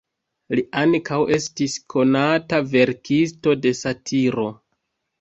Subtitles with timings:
[0.59, 4.53] Li ankaŭ estis konata verkisto de satiro.